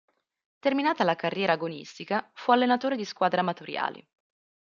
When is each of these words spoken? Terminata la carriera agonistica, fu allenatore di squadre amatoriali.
Terminata 0.57 1.03
la 1.03 1.15
carriera 1.15 1.53
agonistica, 1.53 2.31
fu 2.33 2.49
allenatore 2.51 2.95
di 2.95 3.05
squadre 3.05 3.41
amatoriali. 3.41 4.03